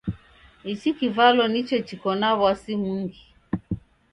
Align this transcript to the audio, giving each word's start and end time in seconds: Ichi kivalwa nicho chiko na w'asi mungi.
Ichi 0.71 0.89
kivalwa 0.97 1.45
nicho 1.49 1.77
chiko 1.87 2.09
na 2.21 2.29
w'asi 2.39 2.73
mungi. 2.83 3.21